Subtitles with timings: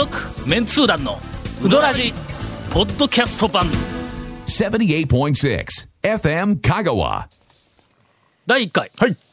[0.00, 1.18] 続メンツー団の
[1.62, 2.14] ウドラジ
[2.70, 3.66] ポッドキャスト版
[4.46, 5.66] 78.6
[6.02, 7.26] FM Kagawa.
[8.46, 9.29] 第1回はい。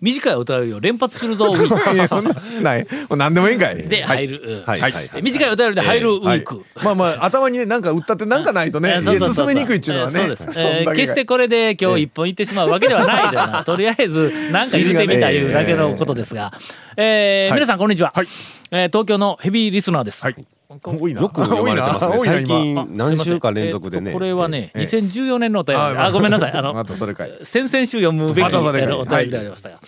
[0.00, 2.86] 短いお便りを連発するぞ ウィーいやほんなない。
[3.10, 3.82] 何でもいいんかい。
[3.82, 4.80] クで入る、はい。
[4.80, 4.92] はい。
[5.14, 10.20] え短いお便りで入るウィーク、まあまあ頭にねなんか打ったってなんかないとね、進めにくいっていうのはね。
[10.20, 13.62] えーそうです、 決してこれで今日一本いってしまうわけではないでな。
[13.66, 16.52] とりあえず何か言ってみたいうだけのことですが、
[16.96, 18.28] え皆さんこんにちは、はい。
[18.70, 20.59] えー東京のヘビーリスナーです、はい。
[20.78, 21.22] 多いな。
[21.22, 22.16] よく読まれてますね。
[22.18, 22.34] 多いな。
[22.34, 22.86] 最近今。
[22.90, 24.10] 何週間連続でね。
[24.10, 25.82] えーとこれはね、ええ2014年のお便り。
[25.82, 26.52] あごめんなさい。
[26.52, 27.38] あのまたそれかい。
[27.42, 29.80] 先々週読むべきお便りでありましたが、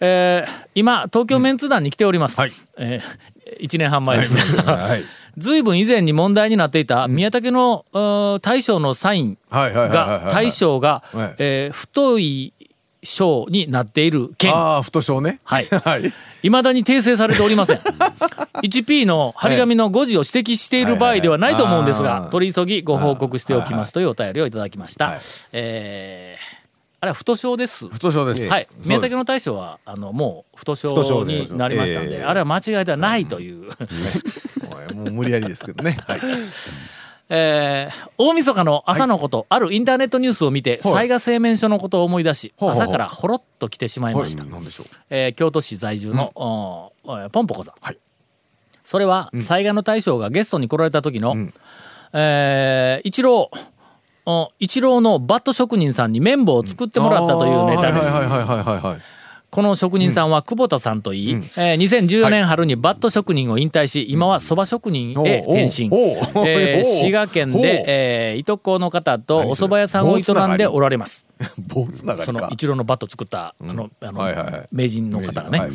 [0.00, 2.52] えー今東京メンツ団に来ております、はい。
[2.78, 3.00] え
[3.60, 4.56] 1年半前です。
[4.56, 5.02] が、はい。
[5.36, 5.62] ずい。
[5.62, 11.34] ぶん以前に問題になっていた宮武の、うー大将のサインが大将がはい。
[11.38, 12.53] えー太い
[13.04, 15.40] 章になっている件ああ太章ね。
[15.44, 15.66] はい。
[15.70, 16.12] はい。
[16.42, 17.78] いまだに訂正されておりません。
[18.62, 25.18] 1P の張り紙の誤字を指摘している場合ではないと思うんですが取り急ぎご報告しておきますというお便りをいただきました、はい。
[25.52, 26.64] えー
[27.04, 27.86] あれは太章です。
[27.88, 28.48] 太章です。
[28.48, 33.68] はい、宮武の大将はあのもう太太章章ですになりましたんで、ええあれは間違いではないという、
[34.94, 35.98] もう無理やりですけどね。
[36.06, 36.20] はい。
[37.28, 41.08] えー大晦日の朝のこと、あるインターネットニュースを見てはい。
[41.08, 44.86] 雑賀製麺所のことを思い出し朝からほろっと来てしまいました、なんでしょう。
[45.10, 47.98] えー京都市在住の、おーポンポコさん、はい。
[48.82, 51.54] それは雑賀の大将がゲストに来られた時の、ん。
[52.12, 53.50] えー一郎
[54.26, 58.10] お一郎のバット職人さんに綿棒を作ってもらったというネタです、
[59.54, 65.96] この職人さんは久保田さんといい、えー2014年春にバット職人を引退し、今はそば職人へ転身、
[66.44, 71.24] えー 滋賀県で、えーいとこの方とお蕎麦屋さんを営んでおられます。
[71.68, 72.26] 棒つながりか。
[72.26, 74.66] その一郎のバット作ったあのあのはいはいはい。
[74.72, 75.70] 名人の方がね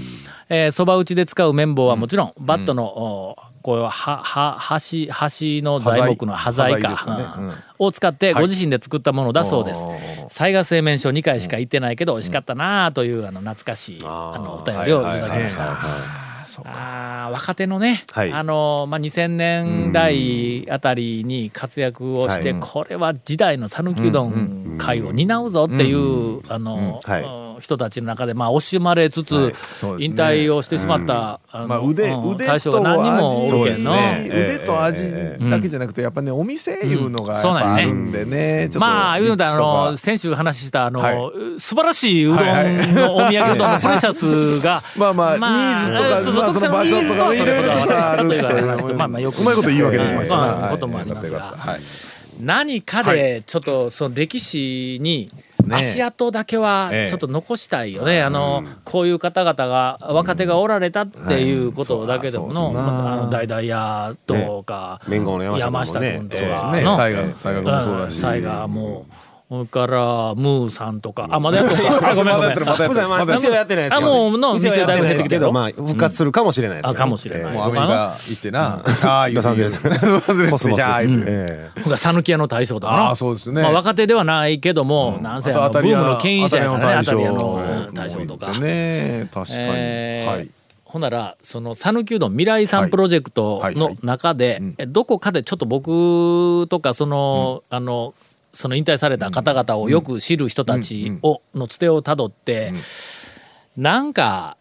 [0.50, 6.90] えーそば打ちで使う綿棒はもちろんバットのおこれははは端端の材木の端材か。
[7.38, 7.44] ね。
[7.46, 7.54] うん。
[7.78, 9.82] を使ってご自身で作ったものだそうです。
[9.82, 10.26] おー。
[10.28, 15.78] 雑賀製麺所2回しか行ってないけど美味しかったなあというあの懐かしいあのお便りをいただきました。
[16.66, 18.32] あー若手のね、はい。
[18.34, 22.60] あのまあ、2000年代あたりに活躍をして、はい。
[22.60, 29.54] これは時代の讃岐うどん会を担うぞっていう、あの、はいうん人たちの中で、まあ、惜しまれつつ、
[30.00, 38.70] 引退をしてしまった、あのまあ腕うん腕大将とが何人も味おるけん腕と味えだけじゃなくてやっぱねお店いうのがやっぱあるんでね。
[38.76, 41.60] まあいうのであの先週話したあの、はい。
[41.60, 50.42] 素晴らしいうどんのお土産うどんのプレシャスが まあまあニーズとかまあその場所とかいろいろとかあるというとまあまあよくうまいこと言い訳できましたね。
[50.42, 50.72] まあはい。
[50.72, 51.56] こともありますが
[52.40, 55.28] 何かでちょっとその歴史に
[55.66, 55.76] ね。
[55.76, 65.02] 足跡だけはええちょっと残したいよね、あのこういう方々が若手がおられたっていうことだけでもの,、あの大々屋とか、
[65.60, 69.10] 山下君とかのね西賀もそうだし。
[69.50, 71.28] それからムーさんとか。
[71.32, 72.66] あまだやっとる ごめんごめんまだやってる。
[72.68, 77.54] まだやってないですけどねあもうの店はやってないですけど店まあ復活するかもしれないですあかもしれない。
[77.54, 78.84] もうアメリカ行ってな。
[79.04, 80.68] ああロサンゼルスロサンゼルスコス
[81.98, 83.64] 讃岐屋の大将とかのああそうですね。
[83.64, 88.52] まあ、若手ではないけども、なんせあのブームの牽引者やからね当たり屋のうん大将とか。
[88.60, 89.28] ね。
[89.34, 90.50] 確かに、えーはい。
[90.84, 98.14] ほんならその讃岐うどん未来さんプロジェクトの中でえどこかでちょっと僕とかその、あの
[98.54, 102.74] その引退された方々をよく知る人たちをのつてをたどって、
[103.78, 104.58] なんか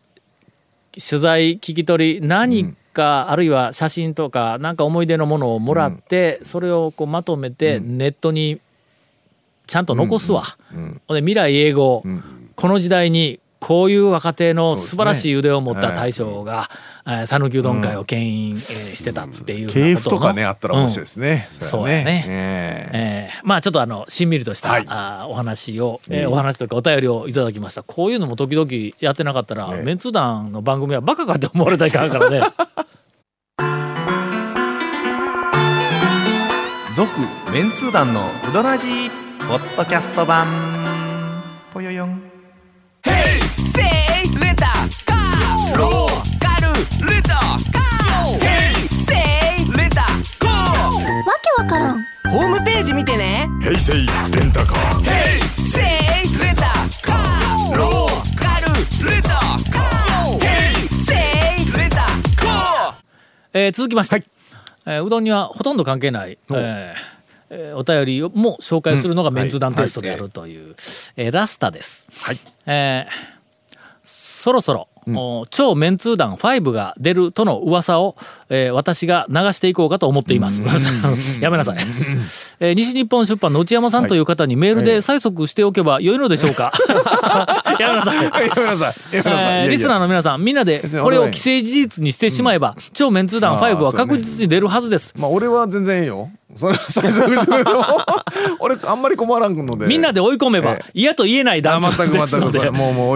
[0.92, 8.60] 取材聞き取り何か、あるいは写真とかなんか思い出のものをもらって、それをこうまとめてネットに
[9.66, 10.44] ちゃんと残すわ。
[11.08, 12.02] 未来英語、
[12.56, 16.68] この時代にこういう若手の素晴らしい腕を持った大将が
[17.06, 22.24] えー讃岐、うどん会を牽引、えーしてたっていう系譜とかねあったら面白いですね、そうやね。
[22.26, 23.30] ええ。
[23.32, 24.84] えーまあちょっとあのしんみりとした、はい。
[24.88, 27.82] あーお話を、えーお話とかお便りをいただきました。
[27.82, 28.68] こういうのも時々
[29.00, 32.42] やってなかったら、メンツ団の番組はバカかって思われたらいからね。
[36.94, 37.10] 続
[37.52, 38.20] メンツー団の
[38.50, 39.10] ウドラジー
[39.48, 40.46] ポッドキャスト版。
[41.72, 42.27] ぽよよん
[51.68, 52.02] からん。
[52.30, 53.46] ホームページ見てね。
[53.62, 54.00] 平成レ
[54.44, 55.04] ンタカー。
[55.44, 56.62] せいレンタ
[57.02, 57.76] カー。
[57.76, 60.40] ローカルレンタカー。
[60.40, 61.14] ヘイセ
[61.62, 62.94] イレンタカー。
[63.52, 64.24] えー続きまして、
[64.86, 66.94] えーうどんにはほとんど関係ない、えー
[67.50, 70.74] えーお便りをも紹介するのがメンツ団テストであるという、
[71.16, 72.08] えーラスタです。
[72.22, 72.40] はい。
[72.64, 73.38] えー
[74.02, 78.16] そろそろお超メンツー団5が出るとの噂を、
[78.48, 80.62] えー私が流していこうかと思っています。
[81.40, 81.78] やめなさい。
[82.60, 86.72] えー西日本出版の内山さんという方にメールで催促しておけば良いのでしょうか？
[87.78, 88.16] やめなさい。
[88.24, 89.68] やめなさい。
[89.68, 95.14] リスナーの皆さんみんなでこれを既成事実にしてしまえば、超メンツー団5は確実に出るはずです。
[95.16, 96.30] まあ俺は全然いいよ。
[96.56, 97.64] それはそれそれそれ
[98.58, 99.86] 俺あんまり困らんので。
[99.86, 102.60] みんなで追い込めばえ嫌と言えない団長ですので。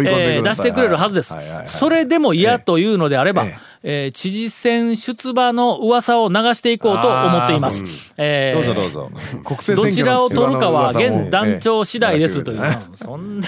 [0.05, 1.33] え出してくれるはずです。
[1.33, 1.67] はいはいはい。
[1.67, 7.85] それでも嫌というのであればえええー知事選出馬の噂を流していこうと思っています。
[8.17, 9.11] えーどうぞどうぞ。
[9.45, 13.47] 国政どちらを取るかは現団長次第ですという、え えそんな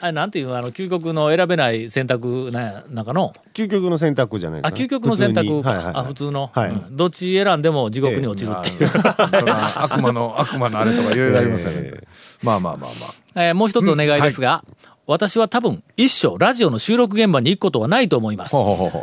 [0.00, 3.32] あれなんていうのあの究極の選べない選択な中の？
[3.54, 4.82] 究極の選択じゃないであすか。
[4.82, 5.74] 究極の選択か、普通に。
[5.74, 5.94] はいはいはい。
[5.96, 6.70] あ普通の、はい。
[6.70, 6.96] うん。
[6.96, 8.90] どっち選んでも地獄に落ちるっていう、
[9.76, 11.90] 悪魔の悪魔のあれとかいろいろありますよね。
[12.42, 13.14] まあまあまあまあ。
[13.34, 14.62] えーもう一つお願いですが、
[15.06, 18.56] 私は多分一生ラジオの収録現場に行くことはないと思います。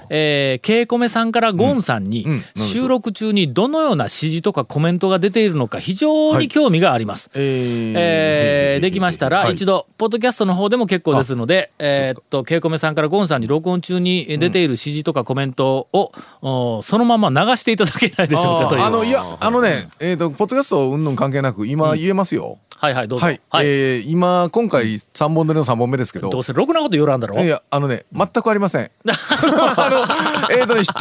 [0.10, 2.32] えー、ケイコメさんからゴンさんにうん。
[2.32, 2.44] うん。
[2.56, 7.30] 収録中にどのような指示とかコメントが出ているのか非常に興味があります。
[7.34, 8.82] えー。
[8.82, 9.54] できましたらはい。
[9.54, 16.12] 一度ポッドキャストの方でも結構ですので、えーっとケイコメさんからゴンさんに録音中に出ている指示とかコメントを、
[16.42, 18.82] おそのまま流していただけないでしょうかという。
[18.82, 22.60] あのいやあのねえっとポッドキャストうんぬん関係なく今言えますよ。
[22.78, 23.26] はいはいどうぞ。
[23.26, 23.42] はい。
[23.56, 26.30] えー今今回三本撮りの三本目ですけど。
[26.30, 27.40] どうせろくなこと言わらんだろ？
[27.44, 28.90] いや、あのね、全くありません。
[29.06, 30.94] あの、えっ、とね、一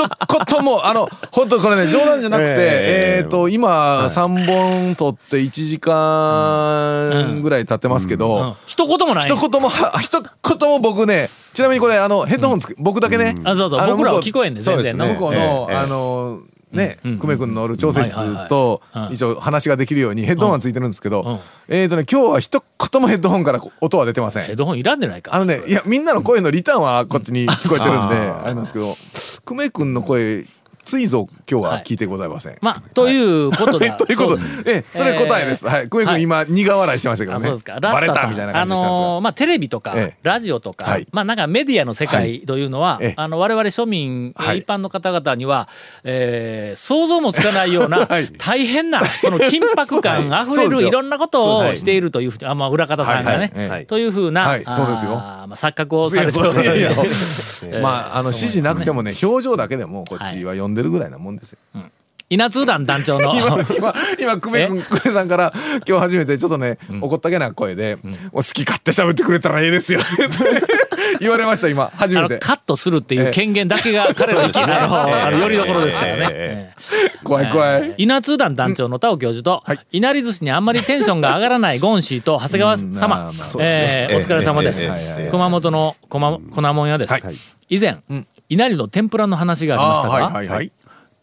[0.57, 8.55] 言も、あの、本当これね、冗談じゃなくて、えっ、と、今、3本撮って1時間ぐらい経ってますけど、うん。
[8.67, 9.25] 一言もない。
[9.25, 13.87] 一言もは、一言も僕ね、ちなみにこれ、あの、ヘッドホンつけ、僕だけね、あそうそう。
[13.89, 15.77] 僕らは聞こえんね全然の向こうの、ええ。
[15.77, 16.41] あの、
[16.73, 19.13] ね、うん久米君のおる調整室とうん。
[19.13, 21.39] 一応話ができるようにヘッドホンがついてるんですけど、うん。
[21.69, 22.63] えっ、とね今日は一
[22.93, 24.45] 言もヘッドホンから音は出てません。
[24.45, 25.35] ヘッドホンいらんでないか。
[25.35, 28.97] あのね、いや、みんなの声のリターンはこっちに聞こえてるんで、あれなんですけど、
[29.45, 30.45] 久米君の声、
[30.89, 32.57] ついぞ今日は聞いてございません。
[32.63, 33.93] まあ、ということだ。
[34.01, 35.67] ということで、ええ、それ答えです。
[35.67, 35.89] えーはい。
[35.91, 37.45] 久米君今、苦笑いしてましたけどね。
[37.45, 37.73] あそうですか。
[37.79, 38.01] ラバ。
[38.01, 40.19] レたみたいなあ感じでしたんですがのーまあ、テレビとか、ええ。
[40.23, 41.07] ラジオとか、はい。
[41.13, 43.15] まあ、なんかメディアの世界というのは、ええ。
[43.17, 44.61] あの、我々庶民、はい。
[44.61, 45.69] 一般の方々には、
[46.05, 48.33] えー想像もつかないような、 はい。
[48.39, 54.65] 大変な、その緊迫感 あふれるいろんなことをしているというふうに、あ、まあ、裏方さんがね、というふうな、はい。
[54.65, 55.13] そうですよ。
[55.13, 57.83] あーまあ、錯覚をされていやそういやいやる。
[57.83, 61.59] まあ、あの、指示なくてもね、表情だけでもこっちは読んでるぐらいなもんですよ。
[62.31, 65.53] 稲通団団長の、今、今、今、久米君、久米さんから
[65.87, 70.01] 今日初めてちょっとね、怒ったげな声で、もう好き勝手喋ってくれたらええですよ。
[71.21, 72.39] 言われました、今、初めて。
[72.39, 76.27] カットするっていう権限だけが彼らのあのよりどころですからね。
[76.31, 77.09] ええ。
[77.15, 77.95] え 怖い怖い。
[77.97, 79.79] 稲通団団長の田尾教授と、はい。
[79.93, 83.31] いなり寿司にあんまりテンションが上がらないゴンシーと長谷川様。
[83.31, 83.65] うですね。
[83.67, 84.87] えーお疲れ様です。
[85.31, 87.23] 熊本のこま粉もん屋です、はい。
[87.71, 87.99] 以前、
[88.49, 90.73] 稲荷の天ぷらの話がありましたが、はいはいはい。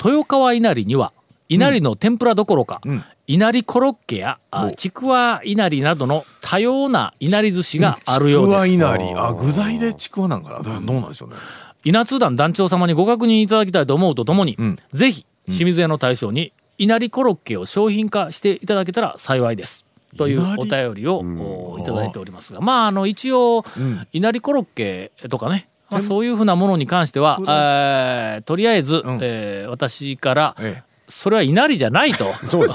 [0.03, 1.13] 豊川稲荷には
[1.49, 8.59] 稲荷の天ぷらどころか、ん稲荷コロッケやあちくわ稲荷などの多様な稲荷寿司があるようちくです。
[8.59, 9.11] わいなり。
[9.15, 10.59] あ、具材でちくわなんかな？
[10.59, 11.35] どうなんでしょうね。
[11.83, 19.85] 稲津団団長様にご確認いただきたいと思うとともに、んぜひ清水屋の大将に稲荷コロッケを商品化していただけたら幸いです。
[20.17, 23.65] というお便りをおいただいておりますがまああの一応
[24.13, 29.19] 稲荷コロッケとかね、まあ、そういうふうなものに関しては、えーとりあえず、ん。
[29.21, 30.95] えー私から、ええ。
[31.07, 32.25] それは稲荷じゃないと。
[32.49, 32.69] そう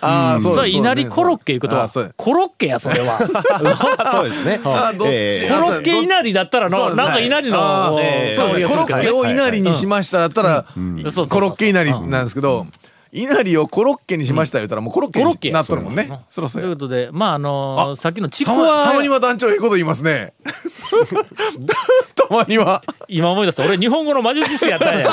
[0.00, 0.76] ああ、そうそれです。
[0.78, 1.86] 稲荷コロッケいうことは
[2.16, 3.18] コロッケやそれは。
[4.10, 4.60] そうですね。
[4.64, 5.48] あどっちええ。
[5.48, 7.94] コロッケ稲荷だったらのなんか稲荷の
[8.34, 8.68] そう。
[8.68, 10.64] コロッケを稲荷にしましただったら、
[11.02, 12.66] そうそうコロッケ稲荷なんですけど、
[13.12, 16.10] 稲荷をコロッケにしました言ったらもうコロッケになっとるもんね。
[16.30, 16.76] そろそろという。
[16.76, 20.32] ことでまああのあさっきのちくたわまたまには団長ええこと言いますね。
[22.16, 22.82] たまには。
[23.08, 23.64] 今思い出した。
[23.64, 25.06] 俺日本語の魔術師やったんや、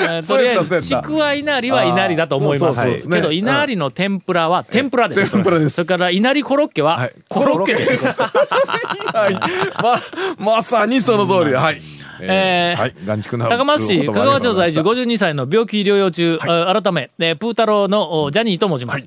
[0.00, 3.08] えーとりあえずちくわ稲荷は稲荷だと思います。
[3.10, 5.30] けど稲荷の天ぷらは天ぷらです。
[5.30, 5.74] 天ぷらです。
[5.74, 7.12] それから稲荷コロッケははい。
[7.28, 9.34] コロッケです、 はい。
[10.38, 11.50] ま、まさにその通り。
[11.50, 11.56] で。
[11.56, 11.95] はい。
[12.20, 12.94] えーはい。
[13.04, 19.06] 眼畜の高松市香川町在住52歳の病気療養中、あ改め、えープー太郎のおジャニーと申します。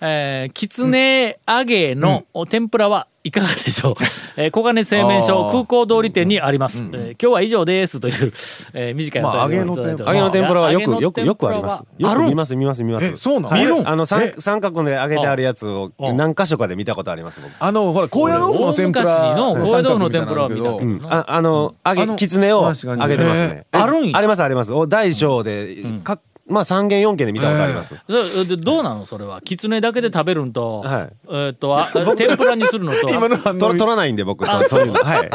[0.00, 3.94] えーきつね揚げのお天ぷらはいかがでしょう、
[4.36, 8.32] えー小金製麺所空港通り店にあります、えー今日は以上ですという、
[8.74, 11.82] えー短いお便りをいただいております揚げの天ぷらはよくよくよくあります。
[11.98, 12.20] よある？
[12.24, 13.06] く見ます見ます見ます。
[13.06, 13.48] えそうなの？
[13.48, 14.34] はいあの三え？
[14.38, 17.50] 三角で揚げてあるやつをうん何箇所かで見たことあります僕。
[17.58, 19.04] あの、ほら、高野豆腐の天ぷら。
[19.04, 20.76] 大昔の高野豆腐の天ぷらは見たけど。
[20.78, 21.00] うん。
[21.08, 22.52] ああの揚げきつね。
[22.52, 22.72] を揚
[23.08, 23.64] げてますね。
[23.72, 24.18] あるんや。
[24.18, 24.72] ありますあります。
[24.74, 27.96] お大小でかまあ3軒4軒で見たことあります。
[28.06, 29.06] それでどうなの？
[29.06, 29.40] それは。
[29.40, 31.12] 狐だけで食べるんと、はい。
[31.30, 31.86] えっとあ
[32.16, 33.08] 天ぷらにするのと。
[33.08, 34.94] 今のと取らないんで僕そうそういうの。
[34.94, 35.30] はい。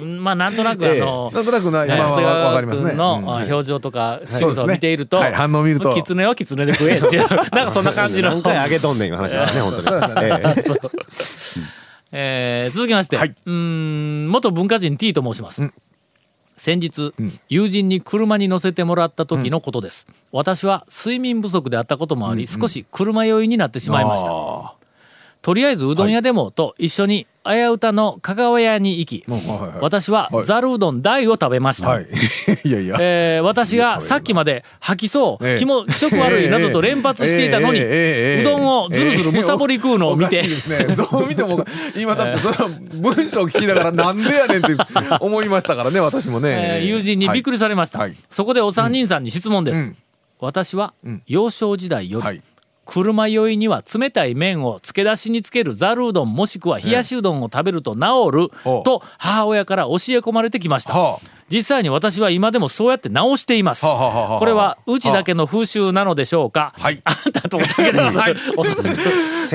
[0.00, 0.04] う。
[0.04, 2.90] んまあなんとなくあの、なんとなくな今はわか川りますね。
[2.90, 3.30] 君のうん。
[3.30, 4.72] あ表情とか仕草をそうですね。
[4.74, 5.34] 見ていると、はい。
[5.34, 5.92] 反応を見ると。
[5.94, 7.28] 狐は狐で食えっていう。
[7.28, 8.30] なんかそんな感じの。
[8.30, 9.96] 何回あげとんねんいう話ですね本当に。
[10.22, 10.54] ええ。
[12.16, 13.34] えー続きまして、はい。
[13.44, 15.62] うーん元文化人 T と申します、
[16.56, 17.12] 先日、
[17.48, 24.83] 友人に車に乗せてもらった時のことです、私は睡眠不足であったこともあり、少し車酔いになってしまいました
[25.44, 29.24] とりあえずうどん屋でもと一緒にあやうたの香川屋に行き、
[29.82, 30.44] 私ははい。
[30.46, 32.06] ざるうどん大を食べました、はい。
[32.64, 32.96] いやいや。
[32.98, 35.58] えー私がさっきまで吐きそう、ええ。
[35.58, 37.86] 気も気色悪いなどと連発していたのに、ええ
[38.38, 40.48] えうどんをずるずるむさぼり食うのを見て、ね。
[40.96, 41.62] どう見ても
[41.94, 44.74] 今だってその文章を聞きながらなんでやねんって
[45.20, 46.78] 思いましたからね私もね。
[46.78, 48.08] えー友人にびっくりされました、はい。
[48.08, 48.18] はい。
[48.30, 49.96] そこでお三人さんに質問です、うん。
[50.40, 50.94] 私は
[51.26, 52.42] 幼少時代より、はい
[52.86, 58.00] 車酔いには冷たい麺を漬け出しにつけるざるうどんもしくは冷やしうどんを食べると治
[58.32, 58.48] る
[58.84, 67.02] と母親から教え込まれてきました、はあ実際に私は今でもそうやって直しています、はあはあはこれはうちだけの風習なのでしょうか、はい。
[67.04, 68.32] あんたとこだけです、はい。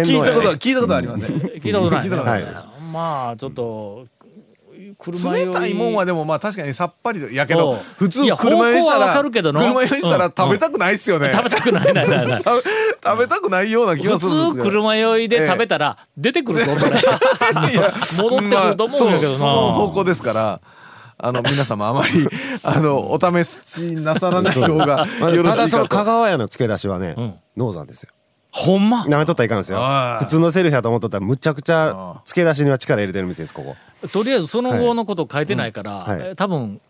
[0.06, 1.36] 聞いたことは聞いたことはありません。
[1.36, 2.44] 聞いたことない、聞いたことない。
[2.94, 4.06] まあちょっと
[5.00, 5.48] 車酔い。
[5.48, 10.34] 冷たいもんはでもまあ確かにさっぱりやけど普通車酔いしたらかるけどの車酔いしたらうん。
[10.38, 11.32] 食べたくないっすよね。
[11.34, 12.42] 食べたくないないないない。
[12.44, 14.64] 食べたくないような気がするんですけど。
[14.66, 16.92] 車酔いで食べたら出てくるぞそれ。
[17.72, 19.36] いや戻ってくると思うんだけどな。
[19.36, 20.62] まあそうその方向ですから
[21.18, 22.28] あの皆様あまり
[22.64, 25.88] あのお試しなさらない方がまあよろただそのしいかと。
[25.88, 27.40] 香川屋の付け出しはねん。
[27.58, 28.10] ノーザンですよ。
[28.52, 29.06] ほんま？
[29.08, 29.80] なめとったらいかんですよ。
[30.20, 33.62] 普通のセルフやと思っとったらむちゃくちゃあ付け出しには力入れてる店ですこ
[34.02, 34.08] こ。
[34.08, 36.20] とりあえずその後のこと書いてないから、はい。
[36.20, 36.82] えー多分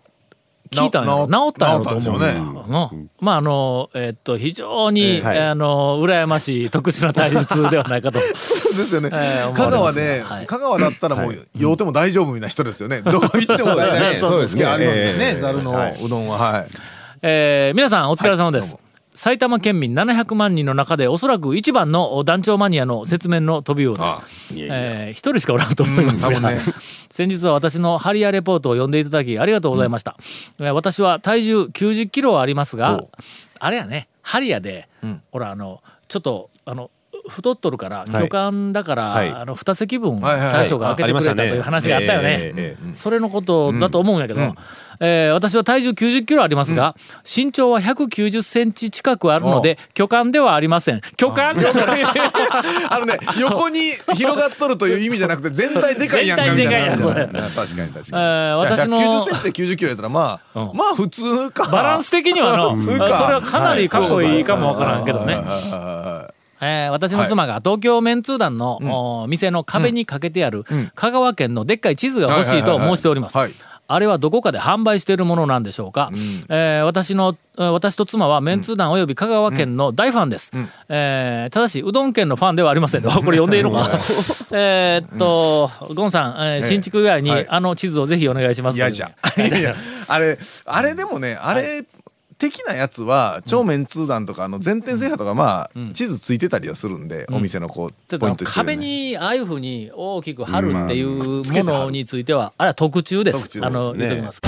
[0.72, 5.40] 聞いたんや治ったんやろと思う治ったんでしょうなまああのえーっと非常に、えーはい。
[5.48, 8.20] あの羨ましい特殊な対立ではないかと。
[8.38, 9.10] そうですよね。
[9.12, 10.46] えー香川ねはい。
[10.46, 13.02] 香川だったらもう酔うても大丈夫みたいな人ですよね。
[13.10, 14.18] どこ行ってもね。
[14.20, 14.66] そうですね。
[14.66, 15.18] ありますよね。
[15.20, 16.38] ええざるのはいうどんは。
[16.38, 16.68] はい。
[17.24, 18.78] えー皆さんお疲れ様です、
[19.20, 24.06] 埼玉県民700万人の中でおそらく一番の団長マニアの説明の飛びようです。
[24.06, 24.24] あ
[24.54, 26.58] いやいやえー一人しかおらんと思いますが、ね。
[27.12, 30.16] 先日は私のハリアレポートを読んでいただきありがとうございました、
[30.62, 33.04] えー私は体重90キロはありますが
[33.60, 35.22] あれやねハリアで、ん。
[35.34, 36.90] ほらあのちょっとあの
[37.28, 38.12] 太っとるからい。
[38.12, 39.30] 巨漢だから、はい。
[39.30, 42.78] あの2席分大将が開けてくれたという話があったよね。
[42.94, 44.42] それのことだと思うんやけど、
[45.00, 51.02] えー私は体重90キロありますが、身長は190センチ近くあるので巨漢ではありません。
[51.16, 51.50] 巨漢
[52.90, 53.80] あのね横に
[54.16, 56.98] 広がっとるという意味じゃなくて全体でかいやんかみたいな。
[56.98, 58.04] 確かに確かに。
[58.12, 60.78] えー私の90センチで90キロやったらまあうん。
[60.78, 61.70] まあ普通か。
[61.70, 65.38] バランス的にはの、それかはかなりかっこいいかもわからんけどね。
[66.60, 73.38] はえー私の妻が東京メンツー団の、お店の壁にかけてある香川県のでっかい地図が欲しいと申しております。
[73.38, 73.48] はい。
[73.48, 73.70] はいはいはい。
[73.92, 76.12] あれはどこかで販売しているものなんでしょうか、
[76.48, 80.52] えー私のえー私と妻はメンツー団および香川県の大ファンです、
[80.90, 83.02] えーただしうどん県のファンではありません。
[83.02, 83.90] これ読んでいいのか
[84.52, 87.48] えーっとゴンさん、えー新築以外に、はい。
[87.50, 89.10] あの地図をぜひお願いします嫌じゃ。
[89.38, 89.76] いやいや
[90.08, 91.84] あれあれでもねあれ
[92.40, 103.64] 的なやつは超面通団とかあの全店制覇とかまあ地図ついてたりはするんでお店のこうポイントしてる壁ねにああいうふうに大きく貼るっていううんものについてはあれは特注です。
[103.64, 104.42] あのね言っときます。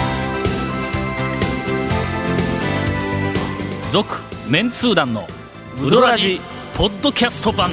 [3.91, 5.27] 続メンツー団の
[5.85, 6.39] ウドラジ
[6.75, 7.71] ポッドキャスト版。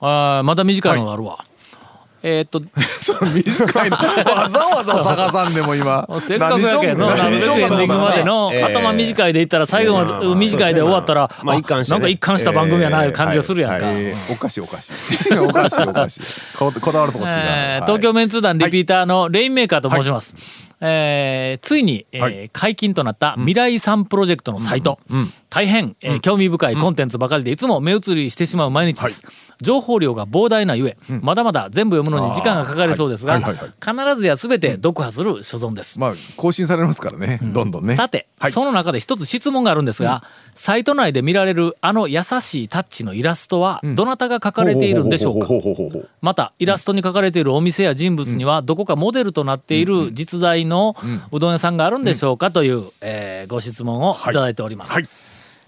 [0.00, 1.44] あーまだ短いのがあるわ。
[2.30, 2.60] えーっと
[3.00, 3.96] その短いの。
[3.96, 6.06] わざわざ探さんでも今。
[6.20, 12.00] せっかくやけんの何しようか何百円で行くまでのええ頭短いで行ったら最後の短いで終わったらまあ一貫してね。
[12.00, 13.78] なんか一貫した番組やないう感じがするやんか。
[13.82, 15.38] えーおかしいおかしい。
[15.38, 16.20] おかしい おかしい。
[16.58, 20.34] ここだわるとこ違う、えーはい東京メンツー団リピーターのレインメーカーと申します。
[20.80, 22.50] えーついに、えーはい。
[22.52, 24.98] 解禁となった未来さんプロジェクトのサイト、
[25.50, 29.22] 大変、えー興味深いコンテンツばかりでいつも目移りしてしまう毎日です、
[29.60, 33.72] 情報量が膨大なゆえ、まだまだ全部読むのに時間がかかりそうですが、はいはいはい。
[33.80, 37.96] 必ずや全て読破する所存です、まあ更新されますからね、どんどんね。
[37.96, 38.52] さて、はい。
[38.52, 40.22] その中で一つ質問があるんですが、
[40.54, 45.48] サイト内で見られるあの優しいタッチのイラストはどなたが描かれているんでしょうか？
[46.20, 50.67] またイラストに描かれているお店や人物にはどこかモデルとなっている実在の
[51.32, 54.92] うどん屋さんがあるんでしょうかという、えーご質問をいただいております。
[54.92, 55.08] はい。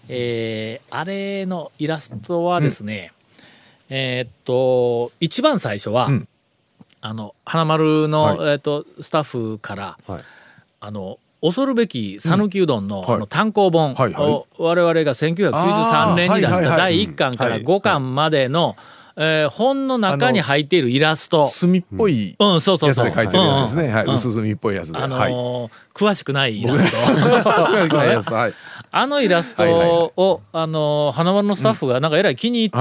[0.09, 3.13] えーあれのイラストはですね、
[3.89, 6.29] えーっと一番最初は、ん。
[7.01, 8.37] あの花丸の、はい。
[8.37, 10.23] えー、とスタッフから、はい。
[10.81, 13.15] あの恐るべき讃岐うどんの,、はい。
[13.17, 14.25] あの単行本はいはい。
[14.31, 18.77] を我々が1993年に出した第1巻からはい5巻までの、
[19.23, 21.47] えー本の中に入っているイラスト。
[21.47, 24.17] 墨っぽいやつで描いてるやつですね、はい、うんうん。
[24.17, 25.33] 薄墨っぽいやつで、あのはい。
[25.33, 28.35] ー詳しくないイラスト。
[28.35, 28.55] はい。
[28.93, 32.79] あのイラストを、あのー花丸のスタッフがなんかえらい気に入って、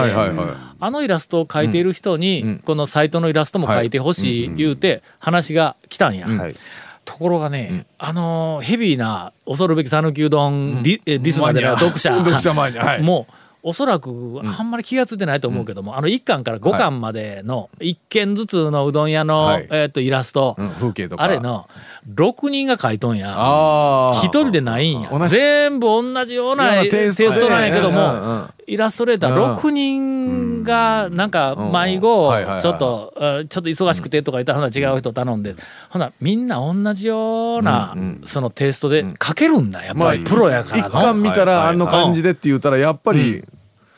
[0.79, 6.25] あのイラストを描いている人に、このサイトのイラストも描いてほしい言うて話が来たんや。
[6.25, 6.55] はい。
[7.03, 12.15] ところがね、あのーヘビーな恐るべき讃岐うどんリ,、えリスナーでの読者。
[12.23, 13.01] 読者前にはい。
[13.01, 14.09] もうおそらく
[14.43, 19.67] あんまり気が付いてないと思うけども、あの1巻から5巻までの1軒ずつのうどん屋の、はい。
[19.69, 21.23] えー、とイラスト、うん風景とか。
[21.23, 21.67] あれの
[22.13, 23.33] 6人が描いとんや。
[23.35, 25.09] ああ一人でないんや。
[25.27, 28.53] 全部同じようなテイストなんやけどうんうんうもん。
[28.67, 29.55] イラストレーターうん。
[29.57, 30.18] 6人
[30.63, 35.43] がなんか迷子ちょっとあちょっと忙しくてとか言ったらほな違う人頼ん。
[35.43, 35.55] で
[35.89, 40.77] ほなみんな同じようなそのテイストで描けるんだやっぱりプロやから。
[40.77, 41.01] 一の。
[41.01, 43.43] 巻見たらあの感じでって言ったらやっぱり、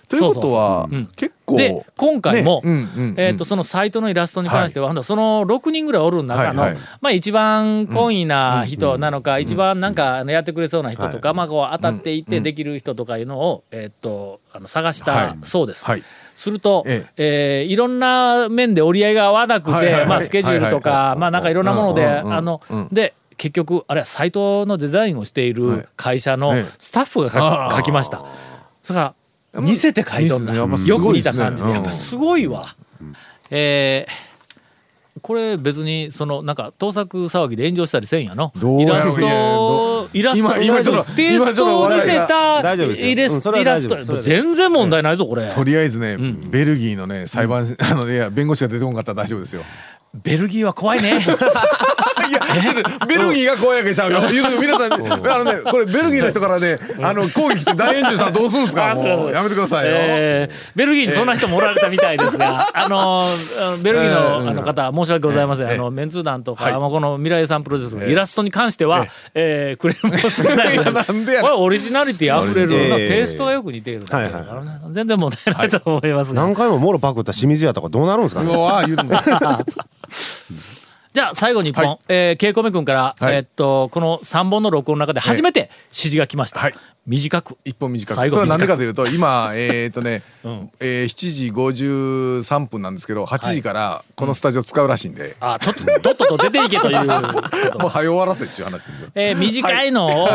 [0.07, 2.69] ということは結構で今回も、ね。
[2.69, 3.15] うんうんうん。
[3.17, 6.81] えー、とそのサイトのイラストに関しては、ほんだらその6人ぐらいおる中の、はいはい。
[7.01, 15.85] まあ、一番懇意な人なのか、一番なんかあのやってくれそうな人とか、まあ、こう当たっていてできる人とかいうのを、えー、とあの探したそうです。
[15.85, 16.03] はい。
[16.35, 17.65] すると、ええ。
[17.69, 20.05] ーいろんな面で折り合いが合わなくて、はいはいはい。
[20.07, 21.19] まあ、スケジュールとはいはいか、はい。
[21.19, 26.65] まあ、なんかいろんなもので、うんうんうんあのうんで結局あれはサイトのデザインをしている会社のええ。
[26.77, 27.75] スタッフが書きあー。
[27.77, 28.17] 書きました。
[28.17, 29.15] だから
[29.53, 31.69] 似せて書いとんだよく似た感じで。
[31.69, 32.75] やっぱすごいわ。
[33.49, 34.31] えー
[35.21, 38.51] これ別にそのなんか盗作騒ぎで炎上したりせんやの？
[38.55, 45.49] イラストイラスト今今ちょっとテイストを似せたイラスうんそれはイラスト全然問題ないぞこれ。
[45.49, 46.17] とりあえずね、
[46.49, 49.63] ベルギーのね裁判、あのいや弁護士が出てこんかったら大丈夫ですよ。
[50.13, 51.19] ベルギーは怖いね
[52.27, 52.41] いや
[53.07, 54.21] ベルギーが怖いわけちゃうよ。
[54.61, 54.93] 皆さん、
[55.31, 59.31] あのねこれベルギーの人からねあの抗議来て大炎上したらどうするんですかもう。
[59.31, 59.91] やめてくださいよ。
[59.93, 63.25] えーベルギーにそんな人もおられたみたいですが、あの
[63.83, 66.73] ベルギーのあの方申し訳ございません、あのメンツー団とか、はい。
[66.73, 69.81] まあこの未来さんプロジェクトのイラストに関しては、えー。
[69.81, 73.07] クレームを少ないいやなこれオリジナリティあふれる、えー。
[73.07, 78.53] テイストがよく似ているだけだからね、全然問題ないと思いますが、何回ももろパクった清水屋とかどうなるんですかね。
[78.53, 79.03] うわ言うて。
[79.03, 79.11] も
[81.13, 81.99] じゃあ最後に一本、はい。
[82.07, 83.35] えー、ケイコメ君から、はい。
[83.35, 86.73] えーっとこの3本の録音の中で初めて指示が来ました、はい。
[87.05, 87.57] 短く。
[87.65, 88.39] 一本短最後く。
[88.39, 90.21] それは何でか短というと今 えっとね、
[90.79, 97.03] えー7時53分なんですけど8時からこのスタジオ使うらしいんで、あとっととっとと出ていけという
[97.79, 99.09] もう早終わらせっていう話ですよ。
[99.15, 100.29] えー短いのを、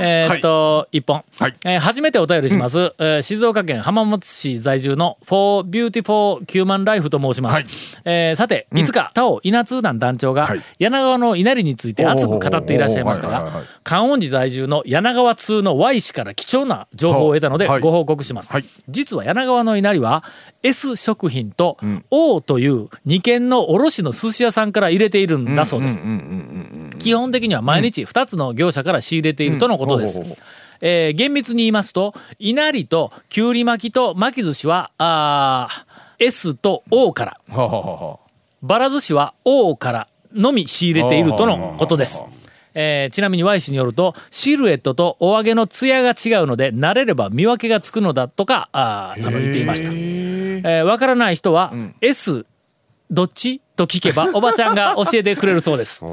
[0.00, 1.56] えーっと、一本、はい。
[1.64, 7.64] えー初めてお便りします、えー静岡県浜松市在住の For Beautiful Human Life と申します、はい。
[8.04, 10.62] えーさていつか他を稲通団団長がはい。
[10.78, 17.80] 柳川の稲荷について熱く語っていらっしゃいましたが観音寺在住の柳川通の Y 氏から貴重な情報を得たのではい。
[17.80, 18.64] ご報告します、はい。
[18.88, 20.24] 実は柳川の稲荷は
[20.62, 21.76] S 食品と
[22.10, 26.00] O という2軒の卸の寿司屋さんから入れているんだそうです、
[26.98, 30.20] 基本的には毎日2つの業者から仕入れているとのことです。
[30.20, 30.36] うん
[30.84, 37.40] えー厳密に言いますと稲荷ときゅうり巻きと巻き寿司はあー S と O から。
[38.62, 42.24] ばら寿司は O からのみ仕入れているとのことです。
[42.74, 49.88] えーちなみに Y 氏によるとシルエットとお揚げの艶が違うので慣れれば見分けがつくのだとかあーあの言っていました。
[49.90, 52.44] えーわからない人は S
[53.10, 53.61] どっち？
[53.76, 56.04] と聞けば おばちゃんが教えてくれるそうです。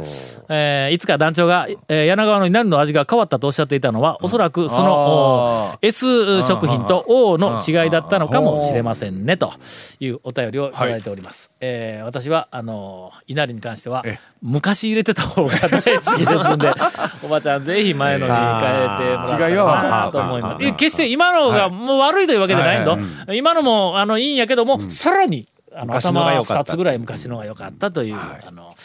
[0.50, 9.54] えーいつか団長が、えー柳川の稲荷の味が変わったとおっしゃっていたのはおそらくその S 食品と O の違いだったのかもしれませんねと
[10.00, 11.52] いうお便りをいただいております。
[11.62, 16.72] えー私はあのー稲荷に関してはえ昔入れてた方が大好きですんで
[17.24, 20.66] おばちゃんぜひ前のに変えてもらいなと思います。
[20.66, 22.98] え決して今のがもう悪いというわけじゃないんだ、
[23.34, 25.48] 今のもあのいいんやけども、さらに
[25.80, 28.76] あの昔のが頭良かった2つぐらい昔のが良かったという、あの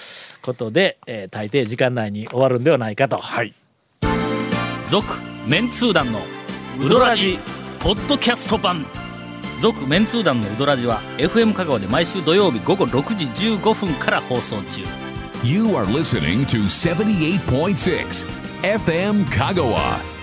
[0.42, 3.18] ことで、えー大抵時間内に終わるんではないかと。
[3.18, 3.52] はい
[4.90, 5.12] 続
[5.46, 6.20] メンツー団の
[6.80, 7.38] ウドラジ
[7.80, 8.86] ポッドキャスト版
[9.60, 13.26] 続メンツー団のウドラジは FM 香川で毎週土曜日午後6時
[13.56, 14.82] 15分から放送中
[15.42, 18.26] You are listening to 78.6
[18.62, 20.13] FM Kagawa.